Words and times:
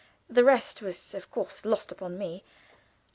The 0.27 0.43
rest 0.43 0.81
was 0.81 1.13
of 1.13 1.29
course 1.29 1.63
lost 1.63 1.91
upon 1.91 2.17
me. 2.17 2.43